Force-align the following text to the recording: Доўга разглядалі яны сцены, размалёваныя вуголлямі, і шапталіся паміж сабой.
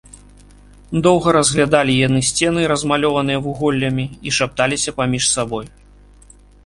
Доўга 1.07 1.33
разглядалі 1.37 1.93
яны 2.07 2.21
сцены, 2.29 2.63
размалёваныя 2.73 3.43
вуголлямі, 3.49 4.05
і 4.31 4.37
шапталіся 4.39 4.91
паміж 5.01 5.23
сабой. 5.35 5.65